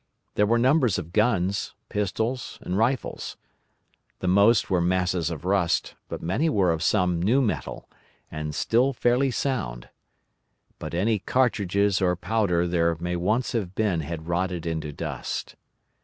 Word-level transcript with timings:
There 0.33 0.47
were 0.47 0.57
numbers 0.57 0.97
of 0.97 1.13
guns, 1.13 1.75
pistols, 1.87 2.57
and 2.63 2.75
rifles. 2.75 3.37
The 4.17 4.27
most 4.27 4.67
were 4.67 4.81
masses 4.81 5.29
of 5.29 5.45
rust, 5.45 5.93
but 6.09 6.23
many 6.23 6.49
were 6.49 6.71
of 6.71 6.81
some 6.81 7.21
new 7.21 7.39
metal, 7.39 7.87
and 8.31 8.55
still 8.55 8.93
fairly 8.93 9.29
sound. 9.29 9.89
But 10.79 10.95
any 10.95 11.19
cartridges 11.19 12.01
or 12.01 12.15
powder 12.15 12.65
there 12.65 12.97
may 12.99 13.15
once 13.15 13.51
have 13.51 13.75
been 13.75 13.99
had 13.99 14.27
rotted 14.27 14.65
into 14.65 14.91
dust. 14.91 15.55